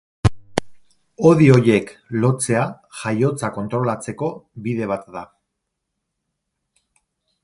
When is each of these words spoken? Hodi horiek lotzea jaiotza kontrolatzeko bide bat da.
Hodi 1.29 1.49
horiek 1.55 1.91
lotzea 2.23 2.63
jaiotza 3.01 3.51
kontrolatzeko 3.59 4.31
bide 4.69 4.91
bat 4.95 5.05
da. 5.19 5.25